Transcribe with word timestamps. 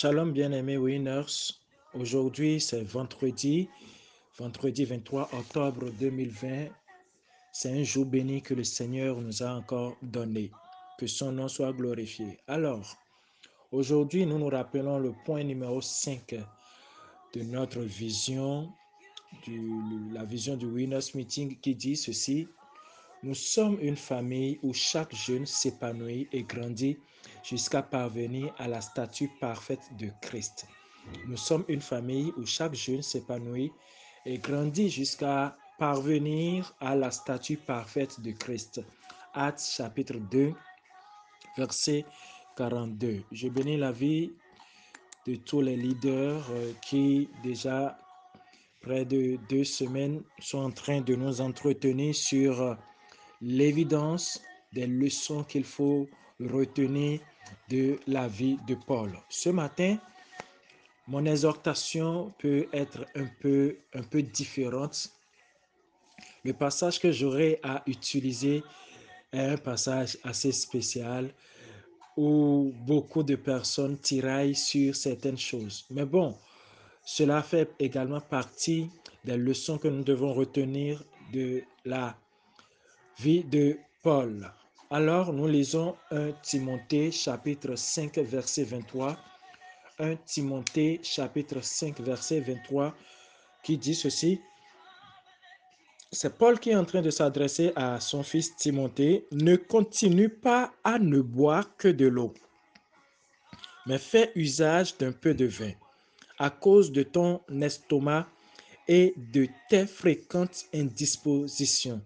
Shalom 0.00 0.32
bien-aimés 0.32 0.78
Winners. 0.78 1.52
Aujourd'hui, 1.92 2.58
c'est 2.58 2.82
vendredi, 2.84 3.68
vendredi 4.38 4.86
23 4.86 5.28
octobre 5.34 5.90
2020. 6.00 6.68
C'est 7.52 7.78
un 7.78 7.82
jour 7.82 8.06
béni 8.06 8.40
que 8.40 8.54
le 8.54 8.64
Seigneur 8.64 9.20
nous 9.20 9.42
a 9.42 9.50
encore 9.50 9.98
donné. 10.00 10.50
Que 10.98 11.06
son 11.06 11.32
nom 11.32 11.48
soit 11.48 11.74
glorifié. 11.74 12.38
Alors, 12.48 12.96
aujourd'hui, 13.72 14.24
nous 14.24 14.38
nous 14.38 14.48
rappelons 14.48 14.98
le 14.98 15.12
point 15.26 15.44
numéro 15.44 15.82
5 15.82 16.34
de 17.34 17.42
notre 17.42 17.80
vision, 17.80 18.72
la 20.14 20.24
vision 20.24 20.56
du 20.56 20.64
Winners 20.64 21.10
Meeting 21.14 21.60
qui 21.60 21.74
dit 21.74 21.96
ceci. 21.96 22.48
Nous 23.22 23.34
sommes 23.34 23.78
une 23.82 23.96
famille 23.96 24.58
où 24.62 24.72
chaque 24.72 25.14
jeune 25.14 25.44
s'épanouit 25.44 26.26
et 26.32 26.42
grandit 26.42 26.96
jusqu'à 27.42 27.82
parvenir 27.82 28.54
à 28.58 28.66
la 28.66 28.80
statue 28.80 29.30
parfaite 29.40 29.82
de 29.98 30.08
Christ. 30.22 30.66
Nous 31.26 31.36
sommes 31.36 31.64
une 31.68 31.82
famille 31.82 32.32
où 32.38 32.46
chaque 32.46 32.74
jeune 32.74 33.02
s'épanouit 33.02 33.72
et 34.24 34.38
grandit 34.38 34.88
jusqu'à 34.88 35.56
parvenir 35.78 36.74
à 36.80 36.96
la 36.96 37.10
statue 37.10 37.58
parfaite 37.58 38.20
de 38.20 38.32
Christ. 38.32 38.80
Actes 39.34 39.64
chapitre 39.76 40.14
2, 40.14 40.54
verset 41.58 42.04
42. 42.56 43.22
Je 43.32 43.48
bénis 43.48 43.76
la 43.76 43.92
vie 43.92 44.32
de 45.26 45.36
tous 45.36 45.60
les 45.60 45.76
leaders 45.76 46.46
euh, 46.50 46.72
qui 46.82 47.28
déjà 47.42 47.98
près 48.80 49.04
de 49.04 49.38
deux 49.48 49.64
semaines 49.64 50.22
sont 50.38 50.58
en 50.58 50.70
train 50.70 51.02
de 51.02 51.14
nous 51.14 51.40
entretenir 51.40 52.14
sur 52.14 52.62
euh, 52.62 52.74
l'évidence 53.40 54.40
des 54.72 54.86
leçons 54.86 55.44
qu'il 55.44 55.64
faut 55.64 56.08
retenir 56.40 57.20
de 57.68 57.98
la 58.06 58.28
vie 58.28 58.58
de 58.66 58.74
Paul. 58.74 59.12
Ce 59.28 59.48
matin, 59.48 59.98
mon 61.08 61.24
exhortation 61.24 62.32
peut 62.38 62.68
être 62.72 63.04
un 63.14 63.26
peu, 63.40 63.76
un 63.94 64.02
peu 64.02 64.22
différente. 64.22 65.10
Le 66.44 66.52
passage 66.52 67.00
que 67.00 67.10
j'aurai 67.10 67.58
à 67.62 67.82
utiliser 67.86 68.62
est 69.32 69.40
un 69.40 69.56
passage 69.56 70.18
assez 70.22 70.52
spécial 70.52 71.32
où 72.16 72.72
beaucoup 72.86 73.22
de 73.22 73.36
personnes 73.36 73.98
tiraillent 73.98 74.54
sur 74.54 74.94
certaines 74.94 75.38
choses. 75.38 75.86
Mais 75.90 76.04
bon, 76.04 76.36
cela 77.04 77.42
fait 77.42 77.72
également 77.78 78.20
partie 78.20 78.90
des 79.24 79.36
leçons 79.36 79.78
que 79.78 79.88
nous 79.88 80.04
devons 80.04 80.32
retenir 80.32 81.02
de 81.32 81.62
la 81.84 82.16
vie 83.22 83.44
de 83.44 83.76
Paul. 84.02 84.50
Alors, 84.90 85.30
nous 85.34 85.46
lisons 85.46 85.94
1 86.10 86.32
Timothée 86.42 87.10
chapitre 87.10 87.76
5 87.76 88.16
verset 88.16 88.64
23. 88.64 89.14
1 89.98 90.16
Timothée 90.24 91.00
chapitre 91.02 91.60
5 91.62 92.00
verset 92.00 92.40
23 92.40 92.94
qui 93.62 93.76
dit 93.76 93.94
ceci. 93.94 94.40
C'est 96.10 96.38
Paul 96.38 96.58
qui 96.58 96.70
est 96.70 96.76
en 96.76 96.86
train 96.86 97.02
de 97.02 97.10
s'adresser 97.10 97.72
à 97.76 98.00
son 98.00 98.22
fils 98.22 98.56
Timothée. 98.56 99.26
Ne 99.32 99.56
continue 99.56 100.30
pas 100.30 100.72
à 100.82 100.98
ne 100.98 101.20
boire 101.20 101.76
que 101.76 101.88
de 101.88 102.06
l'eau, 102.06 102.32
mais 103.86 103.98
fais 103.98 104.32
usage 104.34 104.96
d'un 104.96 105.12
peu 105.12 105.34
de 105.34 105.44
vin 105.44 105.72
à 106.38 106.48
cause 106.48 106.90
de 106.90 107.02
ton 107.02 107.42
estomac 107.60 108.26
et 108.88 109.12
de 109.34 109.46
tes 109.68 109.86
fréquentes 109.86 110.64
indispositions 110.72 112.00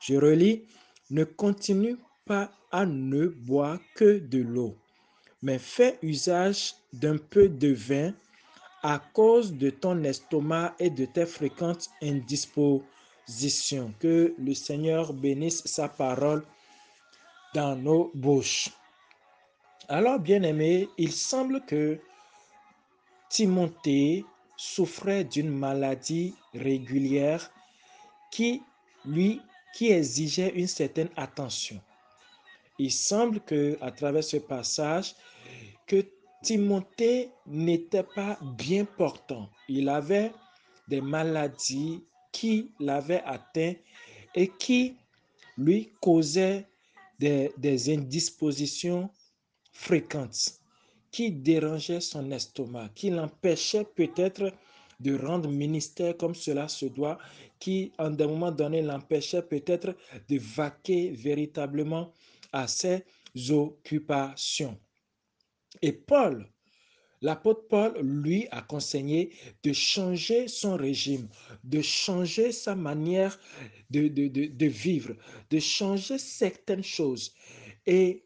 je 0.00 0.14
relis, 0.16 0.64
ne 1.10 1.24
continue 1.24 1.96
pas 2.24 2.50
à 2.72 2.86
ne 2.86 3.26
boire 3.26 3.78
que 3.94 4.18
de 4.18 4.38
l'eau, 4.38 4.76
mais 5.42 5.58
fais 5.58 5.98
usage 6.02 6.74
d'un 6.92 7.16
peu 7.16 7.48
de 7.48 7.72
vin 7.72 8.12
à 8.82 8.98
cause 8.98 9.52
de 9.52 9.70
ton 9.70 10.02
estomac 10.04 10.74
et 10.78 10.90
de 10.90 11.04
tes 11.04 11.26
fréquentes 11.26 11.90
indispositions. 12.02 13.94
Que 13.98 14.34
le 14.38 14.54
Seigneur 14.54 15.12
bénisse 15.12 15.62
sa 15.66 15.88
parole 15.88 16.44
dans 17.54 17.76
nos 17.76 18.10
bouches. 18.14 18.70
Alors, 19.88 20.18
bien 20.18 20.42
aimé, 20.42 20.88
il 20.98 21.12
semble 21.12 21.64
que 21.66 21.98
Timothée 23.28 24.24
souffrait 24.56 25.24
d'une 25.24 25.50
maladie 25.50 26.34
régulière 26.54 27.50
qui 28.30 28.62
lui 29.04 29.40
qui 29.72 29.90
exigeait 29.90 30.52
une 30.54 30.66
certaine 30.66 31.10
attention. 31.16 31.80
Il 32.78 32.90
semble 32.90 33.40
que 33.40 33.76
à 33.80 33.90
travers 33.90 34.24
ce 34.24 34.38
passage 34.38 35.14
que 35.86 36.04
Timothée 36.42 37.30
n'était 37.46 38.02
pas 38.02 38.38
bien 38.56 38.84
portant. 38.84 39.50
Il 39.68 39.88
avait 39.88 40.32
des 40.88 41.00
maladies 41.00 42.02
qui 42.32 42.72
l'avaient 42.80 43.22
atteint 43.24 43.74
et 44.34 44.48
qui 44.48 44.96
lui 45.58 45.92
causaient 46.00 46.66
des, 47.18 47.52
des 47.58 47.92
indispositions 47.92 49.10
fréquentes 49.72 50.60
qui 51.10 51.30
dérangeaient 51.32 52.00
son 52.00 52.30
estomac, 52.30 52.88
qui 52.94 53.10
l'empêchaient 53.10 53.84
peut-être 53.84 54.52
de 55.00 55.16
rendre 55.16 55.48
ministère 55.50 56.16
comme 56.16 56.34
cela 56.34 56.68
se 56.68 56.86
doit, 56.86 57.18
qui, 57.58 57.92
en 57.98 58.18
un 58.18 58.26
moment 58.26 58.52
donné, 58.52 58.82
l'empêchait 58.82 59.42
peut-être 59.42 59.96
de 60.28 60.38
vaquer 60.38 61.10
véritablement 61.10 62.12
à 62.52 62.68
ses 62.68 63.04
occupations. 63.50 64.78
Et 65.82 65.92
Paul, 65.92 66.46
l'apôtre 67.22 67.66
Paul, 67.68 67.98
lui, 68.00 68.46
a 68.50 68.62
conseillé 68.62 69.32
de 69.62 69.72
changer 69.72 70.48
son 70.48 70.76
régime, 70.76 71.28
de 71.64 71.80
changer 71.80 72.52
sa 72.52 72.74
manière 72.74 73.38
de, 73.90 74.08
de, 74.08 74.28
de, 74.28 74.46
de 74.46 74.66
vivre, 74.66 75.14
de 75.50 75.58
changer 75.58 76.18
certaines 76.18 76.84
choses. 76.84 77.34
Et 77.86 78.24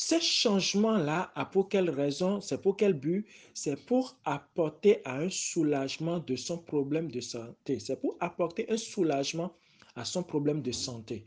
ce 0.00 0.20
changement-là, 0.20 1.32
a 1.34 1.44
pour 1.44 1.68
quelle 1.68 1.90
raison 1.90 2.40
C'est 2.40 2.62
pour 2.62 2.76
quel 2.76 2.92
but? 2.92 3.26
C'est 3.52 3.84
pour 3.84 4.16
apporter 4.24 5.02
un 5.04 5.28
soulagement 5.28 6.20
de 6.20 6.36
son 6.36 6.56
problème 6.56 7.10
de 7.10 7.20
santé. 7.20 7.80
C'est 7.80 8.00
pour 8.00 8.16
apporter 8.20 8.70
un 8.70 8.76
soulagement 8.76 9.56
à 9.96 10.04
son 10.04 10.22
problème 10.22 10.62
de 10.62 10.70
santé. 10.70 11.26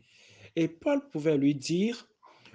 Et 0.55 0.69
Paul 0.69 1.05
pouvait 1.09 1.37
lui 1.37 1.53
dire, 1.53 2.07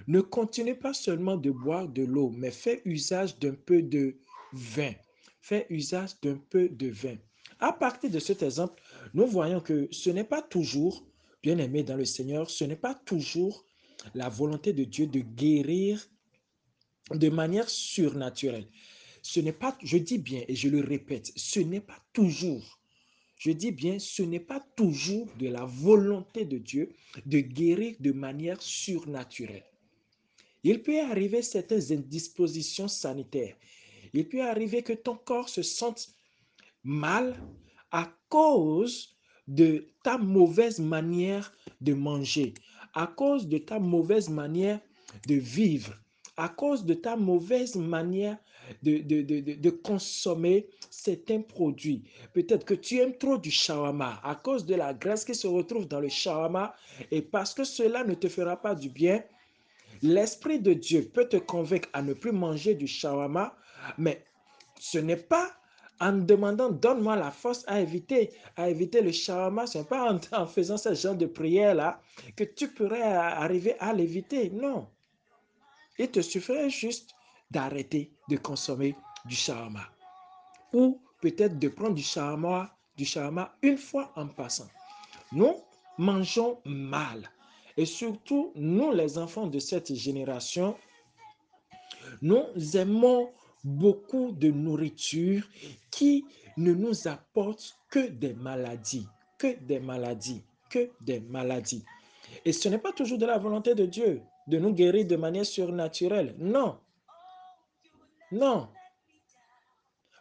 ne 0.06 0.22
continue 0.22 0.74
pas 0.74 0.94
seulement 0.94 1.36
de 1.36 1.50
boire 1.50 1.86
de 1.86 2.04
l'eau, 2.04 2.30
mais 2.34 2.50
fais 2.50 2.80
usage 2.86 3.38
d'un 3.38 3.54
peu 3.54 3.82
de 3.82 4.16
vin. 4.54 4.92
Fais 5.42 5.66
usage 5.68 6.18
d'un 6.22 6.38
peu 6.48 6.70
de 6.70 6.88
vin. 6.88 7.16
À 7.60 7.74
partir 7.74 8.10
de 8.10 8.20
cet 8.20 8.42
exemple, 8.42 8.82
nous 9.12 9.26
voyons 9.26 9.60
que 9.60 9.86
ce 9.90 10.08
n'est 10.08 10.24
pas 10.24 10.40
toujours, 10.40 11.04
bien 11.42 11.58
aimé 11.58 11.82
dans 11.82 11.96
le 11.96 12.06
Seigneur, 12.06 12.48
ce 12.48 12.64
n'est 12.64 12.74
pas 12.74 12.94
toujours 12.94 13.65
la 14.14 14.28
volonté 14.28 14.72
de 14.72 14.84
Dieu 14.84 15.06
de 15.06 15.20
guérir 15.20 16.08
de 17.10 17.28
manière 17.28 17.68
surnaturelle. 17.68 18.68
Ce 19.22 19.40
n'est 19.40 19.52
pas, 19.52 19.76
je 19.82 19.98
dis 19.98 20.18
bien 20.18 20.42
et 20.48 20.54
je 20.54 20.68
le 20.68 20.80
répète, 20.80 21.32
ce 21.36 21.60
n'est 21.60 21.80
pas 21.80 21.98
toujours, 22.12 22.80
je 23.36 23.50
dis 23.50 23.72
bien, 23.72 23.98
ce 23.98 24.22
n'est 24.22 24.40
pas 24.40 24.60
toujours 24.76 25.28
de 25.38 25.48
la 25.48 25.64
volonté 25.64 26.44
de 26.44 26.58
Dieu 26.58 26.94
de 27.26 27.40
guérir 27.40 27.96
de 28.00 28.12
manière 28.12 28.62
surnaturelle. 28.62 29.64
Il 30.62 30.82
peut 30.82 31.00
arriver 31.00 31.42
certaines 31.42 31.92
indispositions 31.92 32.88
sanitaires. 32.88 33.56
Il 34.12 34.28
peut 34.28 34.42
arriver 34.42 34.82
que 34.82 34.94
ton 34.94 35.16
corps 35.16 35.48
se 35.48 35.62
sente 35.62 36.08
mal 36.82 37.36
à 37.90 38.12
cause 38.28 39.16
de 39.46 39.86
ta 40.02 40.18
mauvaise 40.18 40.80
manière 40.80 41.52
de 41.80 41.94
manger, 41.94 42.54
à 42.96 43.06
cause 43.06 43.46
de 43.46 43.58
ta 43.58 43.78
mauvaise 43.78 44.30
manière 44.30 44.80
de 45.28 45.34
vivre, 45.34 45.94
à 46.36 46.48
cause 46.48 46.84
de 46.84 46.94
ta 46.94 47.14
mauvaise 47.14 47.76
manière 47.76 48.38
de, 48.82 48.98
de, 48.98 49.22
de, 49.22 49.54
de, 49.54 49.70
consommer 49.70 50.66
certains 50.90 51.42
produits. 51.42 52.02
Peut-être 52.32 52.64
que 52.64 52.74
tu 52.74 52.98
aimes 52.98 53.16
trop 53.16 53.38
du 53.38 53.50
shawarma 53.50 54.18
à 54.24 54.34
cause 54.34 54.66
de 54.66 54.74
la 54.74 54.92
graisse 54.92 55.24
qui 55.24 55.34
se 55.34 55.46
retrouve 55.46 55.86
dans 55.86 56.00
le 56.00 56.08
shawarma 56.08 56.74
et 57.12 57.22
parce 57.22 57.54
que 57.54 57.64
cela 57.64 58.02
ne 58.02 58.14
te 58.14 58.28
fera 58.28 58.56
pas 58.56 58.74
du 58.74 58.88
bien. 58.88 59.22
L'Esprit 60.02 60.58
de 60.58 60.72
Dieu 60.72 61.08
peut 61.14 61.28
te 61.28 61.36
convaincre 61.36 61.88
à 61.92 62.02
ne 62.02 62.14
plus 62.14 62.32
manger 62.32 62.74
du 62.74 62.86
shawarma, 62.86 63.54
mais 63.98 64.24
ce 64.80 64.98
n'est 64.98 65.16
pas 65.16 65.52
en 66.00 66.12
demandant 66.12 66.70
donne-moi 66.70 67.16
la 67.16 67.30
force 67.30 67.64
à 67.66 67.80
éviter, 67.80 68.30
à 68.56 68.68
éviter 68.68 69.00
le 69.00 69.12
shawarma. 69.12 69.66
Ce 69.66 69.78
n'est 69.78 69.84
pas 69.84 70.12
en, 70.32 70.46
faisant 70.46 70.76
ce 70.76 70.94
genre 70.94 71.14
de 71.14 71.26
prière-là 71.26 72.00
que 72.36 72.44
tu 72.44 72.68
pourrais 72.68 73.02
arriver 73.02 73.76
à 73.78 73.92
l'éviter. 73.92 74.50
Non. 74.50 74.88
Il 75.98 76.10
te 76.10 76.20
suffirait 76.20 76.70
juste 76.70 77.14
d'arrêter 77.50 78.10
de 78.28 78.36
consommer 78.36 78.94
du 79.24 79.34
shawarma. 79.34 79.84
Ou 80.72 81.00
peut-être 81.20 81.58
de 81.58 81.68
prendre 81.68 81.94
du 81.94 82.02
shawarma, 82.02 82.74
du 82.96 83.04
shawarma 83.04 83.54
une 83.62 83.78
fois 83.78 84.12
en 84.16 84.26
passant. 84.26 84.68
Nous 85.32 85.54
mangeons 85.98 86.58
mal. 86.64 87.30
Et 87.76 87.86
surtout, 87.86 88.52
nous, 88.54 88.92
les 88.92 89.18
enfants 89.18 89.46
de 89.46 89.58
cette 89.58 89.94
génération, 89.94 90.76
nous 92.22 92.44
aimons 92.74 93.30
beaucoup 93.64 94.32
de 94.32 94.50
nourriture 94.50 95.48
qui 95.90 96.24
ne 96.56 96.72
nous 96.72 97.08
apporte 97.08 97.78
que 97.90 98.08
des 98.08 98.34
maladies, 98.34 99.06
que 99.38 99.58
des 99.60 99.80
maladies, 99.80 100.42
que 100.70 100.90
des 101.00 101.20
maladies. 101.20 101.84
Et 102.44 102.52
ce 102.52 102.68
n'est 102.68 102.78
pas 102.78 102.92
toujours 102.92 103.18
de 103.18 103.26
la 103.26 103.38
volonté 103.38 103.74
de 103.74 103.86
Dieu 103.86 104.22
de 104.46 104.58
nous 104.58 104.72
guérir 104.72 105.06
de 105.06 105.16
manière 105.16 105.46
surnaturelle. 105.46 106.34
Non. 106.38 106.78
Non. 108.30 108.68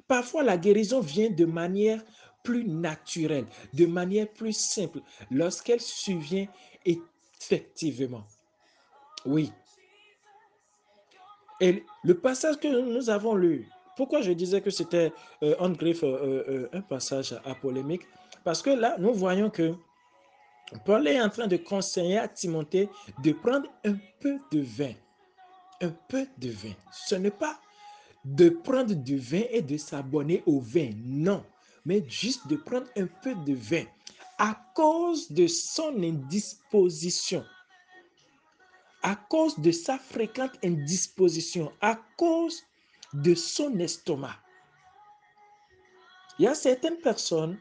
Parfois, 0.08 0.44
la 0.44 0.58
guérison 0.58 1.00
vient 1.00 1.30
de 1.30 1.46
manière 1.46 2.04
plus 2.44 2.66
naturelle, 2.66 3.48
de 3.74 3.86
manière 3.86 4.32
plus 4.32 4.54
simple, 4.54 5.02
lorsqu'elle 5.32 5.82
survient 5.82 6.48
effectivement. 6.86 8.26
Oui. 9.26 9.52
Et 11.62 11.84
le 12.04 12.14
passage 12.16 12.58
que 12.58 12.68
nous 12.68 13.10
avons 13.10 13.36
lu, 13.36 13.68
pourquoi 13.96 14.22
je 14.22 14.32
disais 14.32 14.62
que 14.62 14.70
c'était 14.70 15.14
euh, 15.42 15.70
griffe 15.70 16.04
euh, 16.04 16.44
euh, 16.48 16.70
un 16.74 16.82
passage 16.82 17.34
à 17.46 17.56
polémique? 17.56 18.04
Parce 18.44 18.62
que 18.62 18.70
là, 18.70 18.96
nous 19.00 19.14
voyons 19.14 19.50
que 19.50 19.74
Paul 20.86 21.08
est 21.08 21.22
en 21.22 21.30
train 21.30 21.48
de 21.48 21.58
conseiller 21.58 22.18
à 22.18 22.28
Timothée 22.28 22.90
de 23.24 23.32
prendre 23.32 23.68
un 23.86 23.96
peu 24.20 24.38
de 24.52 24.62
vin. 24.62 24.94
Un 25.82 25.92
peu 26.10 26.28
de 26.38 26.50
vin. 26.50 26.74
Ce 26.92 27.16
n'est 27.16 27.32
pas 27.32 27.60
de 28.26 28.50
prendre 28.50 28.94
du 28.94 29.18
vin 29.18 29.44
et 29.52 29.62
de 29.62 29.78
s'abonner 29.78 30.42
au 30.46 30.60
vin, 30.60 30.90
non, 31.06 31.44
mais 31.86 32.04
juste 32.08 32.48
de 32.48 32.56
prendre 32.56 32.88
un 32.98 33.06
peu 33.06 33.36
de 33.46 33.54
vin 33.54 33.84
à 34.38 34.58
cause 34.74 35.32
de 35.32 35.48
son 35.48 36.02
indisposition, 36.02 37.46
à 39.06 39.16
cause 39.16 39.60
de 39.60 39.72
sa 39.72 40.00
fréquente 40.00 40.54
indisposition, 40.64 41.72
à 41.80 41.96
cause 42.18 42.64
de 43.14 43.36
son 43.36 43.78
estomac. 43.78 44.36
Il 46.40 46.46
y 46.46 46.48
a 46.48 46.56
certaines 46.56 46.98
personnes, 46.98 47.60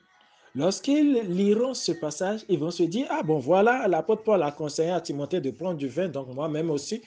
lorsqu'ils 0.55 1.21
liront 1.29 1.75
ce 1.75 1.93
passage, 1.93 2.47
ils 2.49 2.59
vont 2.59 2.71
se 2.71 2.85
dire, 2.85 3.07
ah 3.11 3.23
bon, 3.23 3.39
voilà, 3.39 3.87
l'apôtre 3.89 4.23
Paul 4.23 4.43
a 4.43 4.53
conseillé 4.53 4.89
à 4.89 5.03
Timothée 5.03 5.43
de 5.43 5.51
prendre 5.51 5.77
du 5.77 5.87
vin, 5.87 6.09
donc 6.09 6.29
moi-même 6.29 6.71
aussi. 6.71 7.03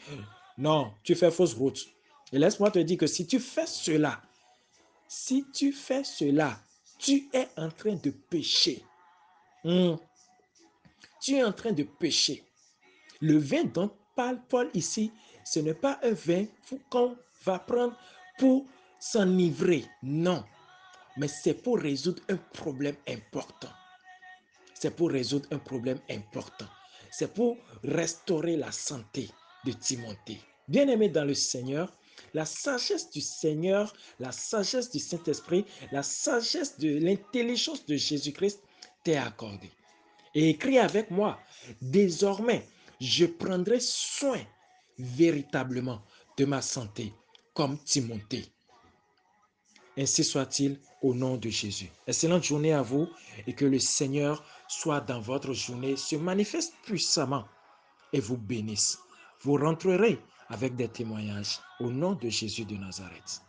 Non, 0.55 0.93
tu 1.01 1.15
fais 1.15 1.31
fausse 1.31 1.55
route. 1.55 1.87
Et 2.31 2.37
laisse-moi 2.37 2.69
te 2.69 2.79
dire 2.79 2.99
que 2.99 3.07
si 3.07 3.25
tu 3.25 3.39
fais 3.39 3.65
cela, 3.65 4.21
si 5.07 5.47
tu 5.51 5.71
fais 5.71 6.03
cela, 6.03 6.59
tu 6.99 7.27
es 7.33 7.47
en 7.57 7.69
train 7.71 7.95
de 7.95 8.11
pécher. 8.11 8.83
Hmm. 9.63 9.95
Tu 11.21 11.37
es 11.37 11.43
en 11.43 11.53
train 11.53 11.71
de 11.71 11.83
pécher. 11.83 12.43
Le 13.19 13.39
vin 13.39 13.63
dont 13.63 13.89
parle 14.17 14.39
Paul 14.49 14.69
ici, 14.73 15.11
ce 15.45 15.59
n'est 15.59 15.75
pas 15.75 15.99
un 16.03 16.11
vin 16.11 16.45
qu'on 16.89 17.15
va 17.45 17.59
prendre 17.59 17.95
pour 18.39 18.65
s'enivrer. 18.99 19.85
Non. 20.01 20.43
Mais 21.17 21.27
c'est 21.27 21.53
pour 21.53 21.79
résoudre 21.79 22.21
un 22.27 22.37
problème 22.37 22.95
important. 23.07 23.69
C'est 24.73 24.95
pour 24.95 25.11
résoudre 25.11 25.47
un 25.51 25.59
problème 25.59 25.99
important. 26.09 26.65
C'est 27.11 27.33
pour 27.33 27.57
restaurer 27.83 28.57
la 28.57 28.71
santé 28.71 29.29
de 29.65 29.71
Timothée. 29.71 30.41
Bien-aimé 30.67 31.09
dans 31.09 31.25
le 31.25 31.33
Seigneur, 31.33 31.91
la 32.33 32.45
sagesse 32.45 33.09
du 33.11 33.21
Seigneur, 33.21 33.93
la 34.19 34.31
sagesse 34.31 34.91
du 34.91 34.99
Saint-Esprit, 34.99 35.65
la 35.91 36.03
sagesse 36.03 36.77
de 36.79 36.97
l'intelligence 36.97 37.85
de 37.85 37.95
Jésus-Christ 37.95 38.61
t'est 39.03 39.17
accordée. 39.17 39.71
Et 40.35 40.49
écris 40.49 40.77
avec 40.77 41.09
moi, 41.09 41.39
désormais, 41.81 42.67
je 42.99 43.25
prendrai 43.25 43.79
soin 43.79 44.41
véritablement 44.97 46.01
de 46.37 46.45
ma 46.45 46.61
santé, 46.61 47.13
comme 47.53 47.77
Timothée. 47.83 48.45
Ainsi 49.97 50.23
soit-il 50.23 50.79
au 51.01 51.13
nom 51.13 51.37
de 51.37 51.49
Jésus. 51.49 51.89
Excellente 52.05 52.43
journée 52.43 52.73
à 52.73 52.83
vous 52.83 53.07
et 53.47 53.53
que 53.53 53.65
le 53.65 53.79
Seigneur 53.79 54.43
soit 54.67 55.01
dans 55.01 55.19
votre 55.19 55.53
journée, 55.53 55.95
se 55.97 56.15
manifeste 56.15 56.73
puissamment 56.83 57.45
et 58.13 58.19
vous 58.19 58.37
bénisse. 58.37 58.99
Vous 59.41 59.55
rentrerez 59.55 60.19
avec 60.49 60.75
des 60.75 60.87
témoignages 60.87 61.59
au 61.79 61.89
nom 61.89 62.13
de 62.13 62.29
Jésus 62.29 62.65
de 62.65 62.75
Nazareth. 62.75 63.41